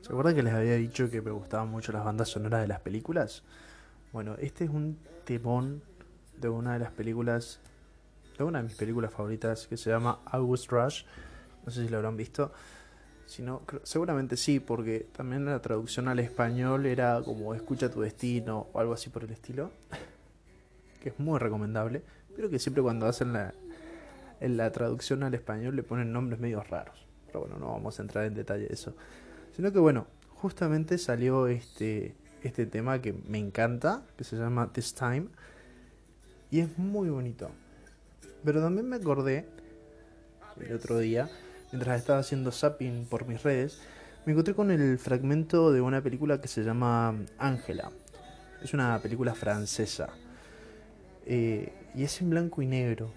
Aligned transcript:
¿Se 0.00 0.08
acuerdan 0.08 0.34
que 0.34 0.42
les 0.42 0.52
había 0.52 0.74
dicho 0.74 1.08
que 1.08 1.22
me 1.22 1.30
gustaban 1.30 1.68
mucho 1.68 1.92
las 1.92 2.04
bandas 2.04 2.28
sonoras 2.28 2.62
de 2.62 2.66
las 2.66 2.80
películas? 2.80 3.44
Bueno, 4.12 4.34
este 4.40 4.64
es 4.64 4.70
un 4.70 4.98
temón 5.24 5.80
de 6.40 6.48
una 6.48 6.72
de 6.72 6.80
las 6.80 6.90
películas, 6.90 7.60
de 8.36 8.42
una 8.42 8.58
de 8.58 8.64
mis 8.64 8.76
películas 8.76 9.12
favoritas 9.12 9.68
que 9.68 9.76
se 9.76 9.90
llama 9.90 10.18
August 10.24 10.72
Rush. 10.72 11.04
No 11.64 11.70
sé 11.70 11.84
si 11.84 11.88
lo 11.88 11.98
habrán 11.98 12.16
visto. 12.16 12.52
Si 13.26 13.44
seguramente 13.84 14.36
sí, 14.36 14.58
porque 14.58 15.06
también 15.12 15.44
la 15.44 15.62
traducción 15.62 16.08
al 16.08 16.18
español 16.18 16.86
era 16.86 17.22
como 17.24 17.54
Escucha 17.54 17.90
tu 17.90 18.00
destino 18.00 18.66
o 18.72 18.80
algo 18.80 18.94
así 18.94 19.08
por 19.08 19.22
el 19.22 19.30
estilo. 19.30 19.70
Que 21.00 21.10
es 21.10 21.20
muy 21.20 21.38
recomendable. 21.38 22.02
Pero 22.36 22.50
que 22.50 22.58
siempre 22.58 22.82
cuando 22.82 23.06
hacen 23.06 23.32
la, 23.32 23.54
en 24.40 24.56
la 24.56 24.70
traducción 24.70 25.22
al 25.22 25.34
español 25.34 25.74
le 25.74 25.82
ponen 25.82 26.12
nombres 26.12 26.38
medio 26.38 26.62
raros. 26.62 27.06
Pero 27.26 27.40
bueno, 27.40 27.58
no 27.58 27.72
vamos 27.72 27.98
a 27.98 28.02
entrar 28.02 28.24
en 28.26 28.34
detalle 28.34 28.66
de 28.66 28.74
eso. 28.74 28.94
Sino 29.54 29.72
que 29.72 29.78
bueno, 29.78 30.06
justamente 30.34 30.98
salió 30.98 31.46
este, 31.46 32.14
este 32.42 32.66
tema 32.66 33.00
que 33.00 33.12
me 33.12 33.38
encanta, 33.38 34.02
que 34.16 34.24
se 34.24 34.36
llama 34.36 34.70
This 34.72 34.94
Time. 34.94 35.28
Y 36.50 36.60
es 36.60 36.78
muy 36.78 37.08
bonito. 37.08 37.50
Pero 38.44 38.60
también 38.60 38.88
me 38.88 38.96
acordé 38.96 39.46
el 40.60 40.74
otro 40.74 40.98
día, 40.98 41.28
mientras 41.72 41.98
estaba 41.98 42.20
haciendo 42.20 42.52
zapping 42.52 43.06
por 43.06 43.26
mis 43.26 43.42
redes, 43.42 43.80
me 44.24 44.32
encontré 44.32 44.54
con 44.54 44.70
el 44.70 44.98
fragmento 44.98 45.72
de 45.72 45.80
una 45.80 46.02
película 46.02 46.40
que 46.40 46.48
se 46.48 46.62
llama 46.62 47.14
Ángela. 47.38 47.90
Es 48.62 48.74
una 48.74 48.98
película 49.00 49.34
francesa. 49.34 50.08
Eh, 51.24 51.72
y 51.96 52.04
es 52.04 52.20
en 52.20 52.30
blanco 52.30 52.60
y 52.60 52.66
negro. 52.66 53.10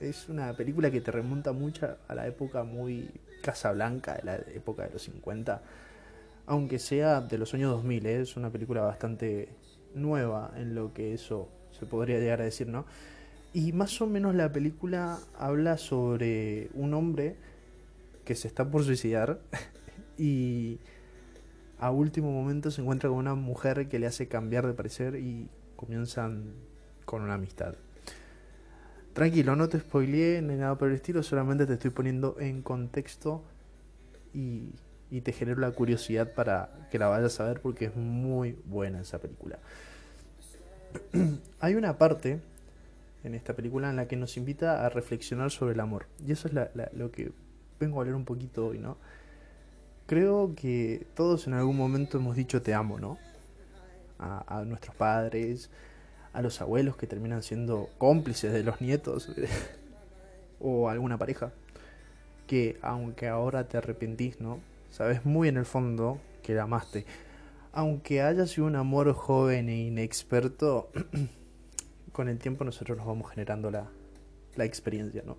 Es 0.00 0.28
una 0.28 0.52
película 0.54 0.90
que 0.90 1.00
te 1.00 1.12
remonta 1.12 1.52
mucho 1.52 1.96
a 2.06 2.14
la 2.14 2.26
época 2.26 2.64
muy 2.64 3.08
Casablanca, 3.42 4.14
de 4.16 4.24
la 4.24 4.34
época 4.54 4.84
de 4.84 4.90
los 4.92 5.02
50. 5.02 5.62
Aunque 6.46 6.78
sea 6.78 7.20
de 7.20 7.38
los 7.38 7.54
años 7.54 7.70
2000, 7.70 8.06
¿eh? 8.06 8.20
es 8.20 8.36
una 8.36 8.50
película 8.50 8.82
bastante 8.82 9.48
nueva 9.94 10.52
en 10.56 10.74
lo 10.74 10.92
que 10.92 11.14
eso 11.14 11.48
se 11.70 11.86
podría 11.86 12.18
llegar 12.18 12.40
a 12.40 12.44
decir, 12.44 12.66
¿no? 12.66 12.86
Y 13.52 13.72
más 13.72 14.00
o 14.02 14.06
menos 14.06 14.34
la 14.34 14.52
película 14.52 15.18
habla 15.38 15.78
sobre 15.78 16.68
un 16.74 16.92
hombre 16.92 17.36
que 18.24 18.34
se 18.34 18.48
está 18.48 18.68
por 18.68 18.84
suicidar 18.84 19.40
y 20.18 20.80
a 21.78 21.90
último 21.90 22.32
momento 22.32 22.70
se 22.70 22.82
encuentra 22.82 23.08
con 23.08 23.18
una 23.18 23.34
mujer 23.34 23.88
que 23.88 23.98
le 23.98 24.06
hace 24.06 24.28
cambiar 24.28 24.66
de 24.66 24.74
parecer 24.74 25.16
y 25.16 25.48
comienzan 25.76 26.54
con 27.06 27.22
una 27.22 27.34
amistad. 27.34 27.74
Tranquilo, 29.14 29.56
no 29.56 29.70
te 29.70 29.80
spoileé 29.80 30.42
ni 30.42 30.56
nada 30.56 30.76
por 30.76 30.88
el 30.88 30.96
estilo, 30.96 31.22
solamente 31.22 31.64
te 31.64 31.72
estoy 31.72 31.90
poniendo 31.90 32.36
en 32.38 32.60
contexto 32.60 33.42
y, 34.34 34.74
y 35.10 35.22
te 35.22 35.32
genero 35.32 35.58
la 35.58 35.70
curiosidad 35.70 36.34
para 36.34 36.88
que 36.90 36.98
la 36.98 37.08
vayas 37.08 37.40
a 37.40 37.44
ver 37.44 37.62
porque 37.62 37.86
es 37.86 37.96
muy 37.96 38.58
buena 38.66 39.00
esa 39.00 39.18
película. 39.18 39.58
Hay 41.60 41.74
una 41.76 41.96
parte 41.96 42.40
en 43.24 43.34
esta 43.34 43.54
película 43.54 43.88
en 43.88 43.96
la 43.96 44.06
que 44.06 44.16
nos 44.16 44.36
invita 44.36 44.84
a 44.84 44.88
reflexionar 44.88 45.50
sobre 45.50 45.72
el 45.72 45.80
amor. 45.80 46.06
Y 46.24 46.32
eso 46.32 46.48
es 46.48 46.54
lo 46.92 47.10
que 47.10 47.32
vengo 47.80 47.98
a 47.98 48.02
hablar 48.02 48.16
un 48.16 48.24
poquito 48.24 48.66
hoy, 48.66 48.78
¿no? 48.78 48.98
Creo 50.06 50.54
que 50.54 51.06
todos 51.14 51.46
en 51.46 51.54
algún 51.54 51.76
momento 51.76 52.18
hemos 52.18 52.36
dicho 52.36 52.62
te 52.62 52.74
amo, 52.74 52.98
¿no? 52.98 53.18
A 54.18 54.62
nuestros 54.66 54.94
padres, 54.94 55.70
a 56.32 56.42
los 56.42 56.60
abuelos 56.60 56.96
que 56.96 57.06
terminan 57.06 57.42
siendo 57.42 57.88
cómplices 57.98 58.52
de 58.52 58.62
los 58.62 58.80
nietos 58.80 59.30
o 60.60 60.88
alguna 60.88 61.18
pareja 61.18 61.52
que 62.46 62.78
aunque 62.82 63.28
ahora 63.28 63.68
te 63.68 63.76
arrepentís, 63.76 64.40
¿no? 64.40 64.60
Sabes 64.90 65.24
muy 65.24 65.48
en 65.48 65.56
el 65.56 65.66
fondo 65.66 66.18
que 66.42 66.54
la 66.54 66.62
amaste. 66.62 67.04
Aunque 67.72 68.22
haya 68.22 68.46
sido 68.46 68.66
un 68.66 68.76
amor 68.76 69.12
joven 69.12 69.68
e 69.68 69.86
inexperto, 69.86 70.90
con 72.12 72.28
el 72.28 72.38
tiempo 72.38 72.64
nosotros 72.64 72.96
nos 72.96 73.06
vamos 73.06 73.30
generando 73.30 73.70
la, 73.70 73.88
la 74.54 74.64
experiencia, 74.64 75.22
¿no? 75.26 75.36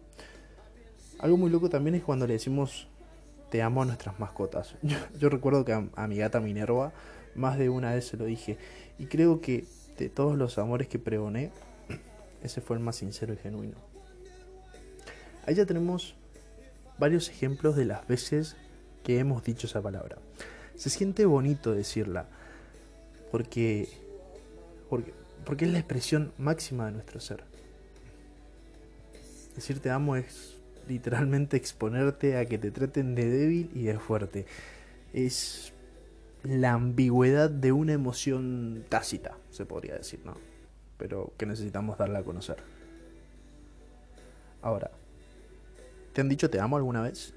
Algo 1.19 1.37
muy 1.37 1.49
loco 1.49 1.69
también 1.69 1.95
es 1.95 2.03
cuando 2.03 2.27
le 2.27 2.33
decimos 2.33 2.87
te 3.49 3.61
amo 3.61 3.81
a 3.81 3.85
nuestras 3.85 4.19
mascotas. 4.19 4.75
Yo, 5.19 5.29
recuerdo 5.29 5.65
que 5.65 5.73
a, 5.73 6.07
mi 6.07 6.17
gata 6.17 6.39
Minerva 6.39 6.91
más 7.35 7.57
de 7.57 7.69
una 7.69 7.93
vez 7.93 8.07
se 8.07 8.17
lo 8.17 8.25
dije. 8.25 8.57
Y 8.99 9.05
creo 9.05 9.41
que 9.41 9.65
de 9.97 10.09
todos 10.09 10.38
los 10.38 10.58
amores 10.58 10.88
que 10.88 11.00
pregoné, 11.00 11.52
ese 12.44 12.62
fue 12.62 12.78
el 12.78 12.84
más 12.84 12.97
sincero 12.97 13.34
y 13.34 13.38
genuino. 13.38 13.75
Ahí 15.46 15.56
ya 15.56 15.66
tenemos 15.66 16.16
varios 16.97 17.30
ejemplos 17.30 17.75
de 17.75 17.85
las 17.85 18.08
veces 18.08 18.56
que 19.03 19.19
hemos 19.19 19.44
dicho 19.44 19.68
esa 19.68 19.81
palabra. 19.81 20.18
Se 20.75 20.90
siente 20.90 21.25
bonito 21.25 21.72
decirla, 21.72 22.28
porque, 23.31 23.88
porque, 24.90 25.13
porque 25.46 25.66
es 25.66 25.72
la 25.72 25.80
expresión 25.80 26.34
máxima 26.38 26.88
de 26.88 26.91
nuestro 26.94 27.19
ser. 27.19 27.44
Decir 29.56 29.79
te 29.79 29.90
amo 29.90 30.16
es 30.16 30.58
literalmente 30.88 31.58
exponerte 31.58 32.38
a 32.38 32.46
que 32.46 32.58
te 32.58 32.72
traten 32.72 33.16
de 33.16 33.29
débil 33.29 33.72
y 33.74 33.84
de 33.84 33.97
fuerte. 34.00 34.46
Es 35.14 35.74
la 36.43 36.73
ambigüedad 36.73 37.49
de 37.49 37.71
una 37.71 37.93
emoción 37.93 38.85
tácita, 38.89 39.37
se 39.49 39.65
podría 39.65 39.95
decir, 39.95 40.21
¿no? 40.25 40.35
Pero 40.97 41.33
que 41.37 41.45
necesitamos 41.45 41.97
darla 41.97 42.19
a 42.19 42.23
conocer. 42.23 42.57
Ahora, 44.61 44.91
¿te 46.13 46.21
han 46.21 46.29
dicho 46.29 46.49
te 46.49 46.59
amo 46.59 46.77
alguna 46.77 47.01
vez? 47.01 47.33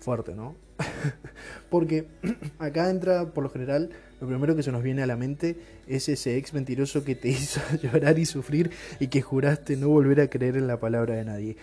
Fuerte, 0.00 0.34
¿no? 0.34 0.56
Porque 1.70 2.08
acá 2.58 2.90
entra, 2.90 3.32
por 3.32 3.44
lo 3.44 3.50
general, 3.50 3.90
lo 4.20 4.26
primero 4.26 4.56
que 4.56 4.62
se 4.62 4.72
nos 4.72 4.82
viene 4.82 5.02
a 5.02 5.06
la 5.06 5.16
mente 5.16 5.56
es 5.86 6.08
ese 6.08 6.36
ex 6.36 6.54
mentiroso 6.54 7.04
que 7.04 7.14
te 7.14 7.28
hizo 7.30 7.60
llorar 7.82 8.18
y 8.18 8.26
sufrir 8.26 8.70
y 9.00 9.08
que 9.08 9.22
juraste 9.22 9.76
no 9.76 9.88
volver 9.88 10.20
a 10.20 10.28
creer 10.28 10.56
en 10.56 10.66
la 10.66 10.80
palabra 10.80 11.14
de 11.14 11.24
nadie. 11.24 11.56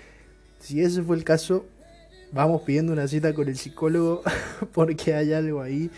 Si 0.60 0.82
ese 0.82 1.02
fue 1.02 1.16
el 1.18 1.24
caso, 1.24 1.66
vamos 2.32 2.62
pidiendo 2.62 2.94
una 2.94 3.08
cita 3.08 3.34
con 3.34 3.48
el 3.48 3.58
psicólogo 3.58 4.24
porque 4.74 5.14
hay 5.14 5.34
algo 5.34 5.62
ahí 5.62 5.90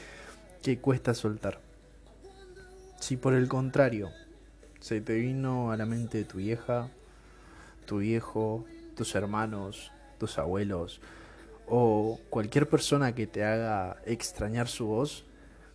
que 0.62 0.80
cuesta 0.80 1.14
soltar. 1.14 1.60
Si 3.00 3.18
por 3.18 3.34
el 3.34 3.48
contrario 3.48 4.10
se 4.80 5.02
te 5.02 5.16
vino 5.16 5.72
a 5.72 5.78
la 5.78 5.86
mente 5.86 6.24
tu 6.24 6.38
vieja, 6.38 6.90
tu 7.86 8.00
viejo, 8.00 8.66
tus 8.96 9.16
hermanos, 9.16 9.92
tus 10.18 10.38
abuelos 10.38 11.02
o 11.68 12.20
cualquier 12.30 12.68
persona 12.68 13.16
que 13.16 13.28
te 13.28 13.44
haga 13.44 13.98
extrañar 14.06 14.68
su 14.68 14.88
voz, 14.88 15.26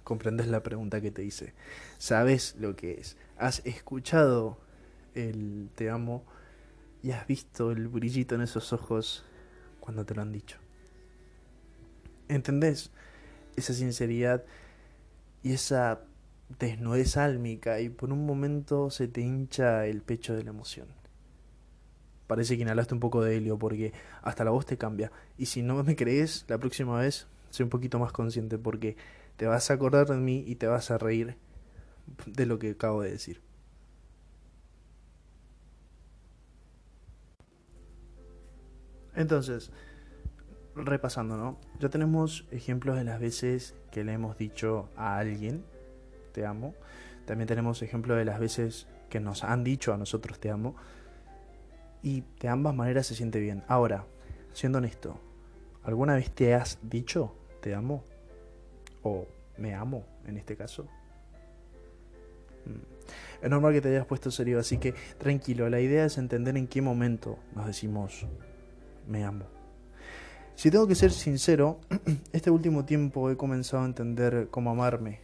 comprendes 0.05 0.49
la 0.49 0.63
pregunta 0.63 1.01
que 1.01 1.11
te 1.11 1.25
hice. 1.25 1.55
¿Sabes 1.99 2.57
lo 2.59 2.77
que 2.77 2.93
es? 2.93 3.17
¿Has 3.37 3.65
escuchado 3.65 4.59
el 5.15 5.71
te 5.75 5.91
amo 5.91 6.25
y 7.03 7.13
has 7.13 7.27
visto 7.27 7.71
el 7.71 7.89
brillito 7.89 8.35
en 8.35 8.43
esos 8.43 8.73
ojos 8.73 9.25
cuando 9.89 10.05
te 10.05 10.15
lo 10.15 10.21
han 10.21 10.33
dicho. 10.33 10.59
¿Entendés? 12.29 12.91
Esa 13.57 13.73
sinceridad 13.73 14.45
y 15.43 15.55
esa 15.55 16.03
desnudez 16.59 17.17
álmica 17.17 17.81
y 17.81 17.89
por 17.89 18.13
un 18.13 18.27
momento 18.27 18.91
se 18.91 19.09
te 19.09 19.23
hincha 19.23 19.87
el 19.87 20.03
pecho 20.03 20.37
de 20.37 20.45
la 20.45 20.51
emoción. 20.51 20.89
Parece 22.27 22.57
que 22.57 22.65
inhalaste 22.65 22.93
un 22.93 23.01
poco 23.01 23.25
de 23.25 23.39
helio 23.39 23.59
porque 23.59 23.95
hasta 24.21 24.45
la 24.45 24.51
voz 24.51 24.67
te 24.67 24.77
cambia. 24.77 25.11
Y 25.39 25.47
si 25.47 25.63
no 25.63 25.83
me 25.83 25.97
crees, 25.97 26.45
la 26.49 26.59
próxima 26.59 26.99
vez 26.99 27.27
sé 27.49 27.63
un 27.63 27.71
poquito 27.71 27.99
más 27.99 28.13
consciente 28.13 28.59
porque 28.59 28.95
te 29.39 29.47
vas 29.47 29.71
a 29.71 29.75
acordar 29.75 30.07
de 30.07 30.19
mí 30.19 30.45
y 30.47 30.57
te 30.57 30.67
vas 30.67 30.91
a 30.91 30.99
reír 30.99 31.39
de 32.27 32.45
lo 32.45 32.59
que 32.59 32.73
acabo 32.73 33.01
de 33.01 33.13
decir. 33.13 33.41
Entonces, 39.19 39.73
repasando, 40.77 41.37
¿no? 41.37 41.59
Ya 41.81 41.89
tenemos 41.89 42.47
ejemplos 42.53 42.97
de 42.97 43.03
las 43.03 43.19
veces 43.19 43.75
que 43.91 44.05
le 44.05 44.13
hemos 44.13 44.39
dicho 44.39 44.89
a 44.97 45.19
alguien, 45.19 45.65
te 46.33 46.47
amo. 46.47 46.73
También 47.27 47.49
tenemos 47.49 47.83
ejemplos 47.83 48.17
de 48.17 48.25
las 48.25 48.39
veces 48.39 48.87
que 49.11 49.19
nos 49.19 49.43
han 49.43 49.65
dicho 49.65 49.93
a 49.93 49.97
nosotros, 49.97 50.39
te 50.39 50.53
amo. 50.53 50.77
Y 52.01 52.23
de 52.39 52.47
ambas 52.47 52.77
maneras 52.77 53.09
se 53.09 53.17
siente 53.17 53.41
bien. 53.41 53.65
Ahora, 53.67 54.05
siendo 54.53 54.79
honesto, 54.79 55.19
¿alguna 55.83 56.15
vez 56.15 56.31
te 56.31 56.55
has 56.55 56.79
dicho, 56.81 57.35
te 57.61 57.75
amo? 57.75 58.05
O 59.03 59.27
me 59.57 59.75
amo, 59.75 60.07
en 60.27 60.37
este 60.37 60.57
caso. 60.57 60.85
Mm. 62.67 63.43
Es 63.43 63.51
normal 63.51 63.73
que 63.73 63.81
te 63.81 63.89
hayas 63.89 64.07
puesto 64.07 64.31
serio, 64.31 64.61
así 64.61 64.79
que 64.79 64.95
tranquilo, 65.19 65.69
la 65.69 65.81
idea 65.81 66.05
es 66.05 66.19
entender 66.19 66.57
en 66.57 66.69
qué 66.69 66.83
momento 66.83 67.37
nos 67.57 67.67
decimos 67.67 68.25
me 69.09 69.25
amo. 69.25 69.47
Si 70.55 70.71
tengo 70.71 70.87
que 70.87 70.95
ser 70.95 71.13
sincero, 71.13 71.81
este 72.33 72.51
último 72.51 72.85
tiempo 72.85 73.31
he 73.31 73.37
comenzado 73.37 73.85
a 73.85 73.87
entender 73.87 74.49
cómo 74.51 74.71
amarme, 74.71 75.21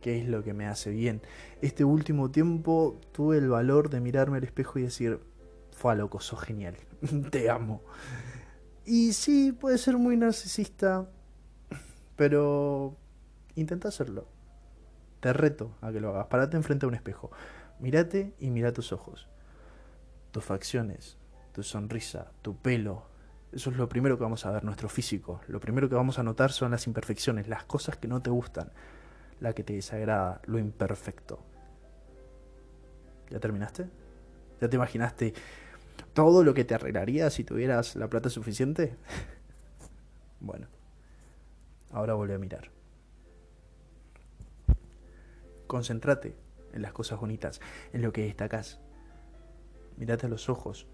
qué 0.00 0.20
es 0.20 0.28
lo 0.28 0.42
que 0.42 0.52
me 0.52 0.66
hace 0.66 0.90
bien. 0.90 1.22
Este 1.62 1.84
último 1.84 2.30
tiempo 2.30 3.00
tuve 3.12 3.38
el 3.38 3.48
valor 3.48 3.88
de 3.88 4.00
mirarme 4.00 4.38
al 4.38 4.44
espejo 4.44 4.78
y 4.78 4.82
decir, 4.82 5.20
fue 5.70 5.96
loco, 5.96 6.20
sos 6.20 6.40
genial, 6.40 6.76
te 7.30 7.50
amo. 7.50 7.82
Y 8.84 9.12
sí, 9.12 9.52
puede 9.52 9.78
ser 9.78 9.96
muy 9.96 10.16
narcisista, 10.16 11.08
pero 12.16 12.96
intenta 13.54 13.88
hacerlo. 13.88 14.28
Te 15.20 15.32
reto 15.32 15.70
a 15.80 15.90
que 15.90 16.00
lo 16.00 16.10
hagas. 16.10 16.26
Parate 16.26 16.56
enfrente 16.56 16.84
a 16.84 16.88
un 16.88 16.94
espejo. 16.94 17.30
Mírate 17.78 18.34
y 18.38 18.50
mira 18.50 18.72
tus 18.72 18.92
ojos. 18.92 19.26
Tus 20.32 20.44
facciones, 20.44 21.16
tu 21.52 21.62
sonrisa, 21.62 22.32
tu 22.42 22.56
pelo. 22.56 23.13
Eso 23.54 23.70
es 23.70 23.76
lo 23.76 23.88
primero 23.88 24.18
que 24.18 24.24
vamos 24.24 24.44
a 24.46 24.50
ver, 24.50 24.64
nuestro 24.64 24.88
físico. 24.88 25.40
Lo 25.46 25.60
primero 25.60 25.88
que 25.88 25.94
vamos 25.94 26.18
a 26.18 26.24
notar 26.24 26.50
son 26.50 26.72
las 26.72 26.88
imperfecciones, 26.88 27.46
las 27.46 27.64
cosas 27.64 27.96
que 27.96 28.08
no 28.08 28.20
te 28.20 28.30
gustan, 28.30 28.72
la 29.38 29.52
que 29.52 29.62
te 29.62 29.74
desagrada, 29.74 30.40
lo 30.46 30.58
imperfecto. 30.58 31.38
¿Ya 33.30 33.38
terminaste? 33.38 33.86
¿Ya 34.60 34.68
te 34.68 34.74
imaginaste 34.74 35.34
todo 36.14 36.42
lo 36.42 36.52
que 36.52 36.64
te 36.64 36.74
arreglaría 36.74 37.30
si 37.30 37.44
tuvieras 37.44 37.94
la 37.94 38.08
plata 38.08 38.28
suficiente? 38.28 38.96
bueno, 40.40 40.66
ahora 41.92 42.14
vuelve 42.14 42.34
a 42.34 42.38
mirar. 42.38 42.70
Concéntrate 45.68 46.34
en 46.72 46.82
las 46.82 46.92
cosas 46.92 47.20
bonitas, 47.20 47.60
en 47.92 48.02
lo 48.02 48.12
que 48.12 48.24
destacas. 48.24 48.80
Mírate 49.96 50.26
a 50.26 50.28
los 50.28 50.48
ojos. 50.48 50.88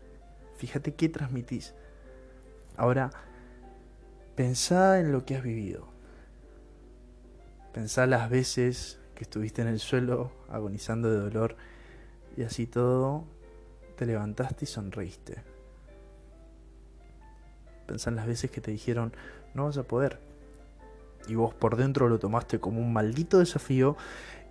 Fíjate 0.56 0.94
qué 0.94 1.08
transmitís. 1.08 1.74
Ahora, 2.80 3.10
pensá 4.36 5.00
en 5.00 5.12
lo 5.12 5.26
que 5.26 5.36
has 5.36 5.42
vivido. 5.42 5.86
Pensá 7.74 8.06
las 8.06 8.30
veces 8.30 8.98
que 9.14 9.24
estuviste 9.24 9.60
en 9.60 9.68
el 9.68 9.80
suelo 9.80 10.32
agonizando 10.48 11.10
de 11.10 11.18
dolor 11.18 11.56
y 12.38 12.42
así 12.42 12.66
todo 12.66 13.26
te 13.98 14.06
levantaste 14.06 14.64
y 14.64 14.66
sonreíste. 14.66 15.44
Pensá 17.86 18.08
en 18.08 18.16
las 18.16 18.26
veces 18.26 18.50
que 18.50 18.62
te 18.62 18.70
dijeron 18.70 19.12
no 19.52 19.66
vas 19.66 19.76
a 19.76 19.82
poder. 19.82 20.18
Y 21.28 21.34
vos 21.34 21.52
por 21.52 21.76
dentro 21.76 22.08
lo 22.08 22.18
tomaste 22.18 22.60
como 22.60 22.80
un 22.80 22.94
maldito 22.94 23.40
desafío 23.40 23.98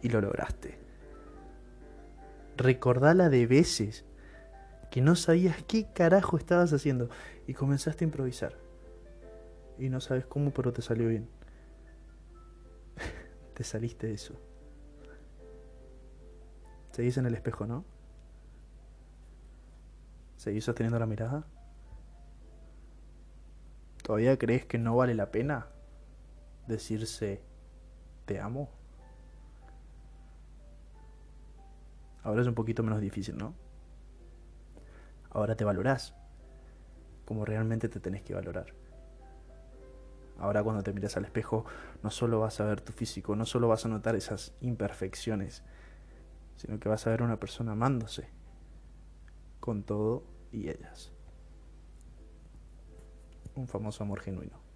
y 0.04 0.10
lo 0.10 0.22
lograste. 0.22 0.78
Recordala 2.58 3.30
de 3.30 3.48
veces 3.48 4.06
que 4.90 5.02
no 5.02 5.16
sabías 5.16 5.64
qué 5.64 5.88
carajo 5.94 6.38
estabas 6.38 6.74
haciendo 6.74 7.10
y 7.48 7.54
comenzaste 7.54 8.04
a 8.04 8.08
improvisar. 8.08 8.56
Y 9.78 9.90
no 9.90 10.02
sabes 10.02 10.26
cómo, 10.26 10.52
pero 10.52 10.74
te 10.74 10.82
salió 10.82 11.08
bien. 11.08 11.30
te 13.54 13.64
saliste 13.64 14.08
de 14.08 14.14
eso. 14.14 14.34
Seguís 16.92 17.18
en 17.18 17.26
el 17.26 17.36
espejo, 17.36 17.66
¿no? 17.66 17.86
¿Seguís 20.36 20.66
sosteniendo 20.66 21.00
la 21.00 21.06
mirada? 21.06 21.46
¿Todavía 24.04 24.38
crees 24.38 24.66
que 24.66 24.78
no 24.78 24.96
vale 24.96 25.14
la 25.14 25.32
pena 25.32 25.68
decirse 26.68 27.42
te 28.26 28.40
amo? 28.40 28.70
Ahora 32.24 32.42
es 32.42 32.48
un 32.48 32.56
poquito 32.56 32.84
menos 32.84 33.02
difícil, 33.02 33.38
¿no? 33.38 33.54
Ahora 35.30 35.56
te 35.56 35.64
valorás 35.64 36.16
como 37.26 37.46
realmente 37.46 37.90
te 37.90 38.00
tenés 38.00 38.24
que 38.24 38.34
valorar. 38.34 38.74
Ahora 40.40 40.64
cuando 40.64 40.82
te 40.82 40.94
mires 40.94 41.16
al 41.18 41.26
espejo, 41.26 41.66
no 42.02 42.10
solo 42.10 42.40
vas 42.40 42.60
a 42.60 42.66
ver 42.66 42.82
tu 42.82 42.94
físico, 42.94 43.36
no 43.36 43.46
solo 43.46 43.68
vas 43.68 43.86
a 43.86 43.90
notar 43.90 44.16
esas 44.16 44.56
imperfecciones, 44.62 45.64
sino 46.56 46.80
que 46.80 46.90
vas 46.90 47.06
a 47.06 47.12
ver 47.12 47.22
una 47.22 47.40
persona 47.40 47.74
amándose 47.74 48.30
con 49.60 49.84
todo 49.84 50.24
y 50.52 50.70
ellas. 50.70 51.12
Un 53.56 53.68
famoso 53.68 54.04
amor 54.04 54.22
genuino. 54.22 54.69